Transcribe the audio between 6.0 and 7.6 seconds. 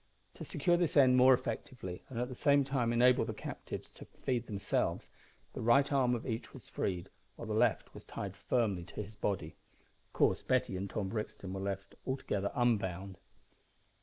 of each was freed, while the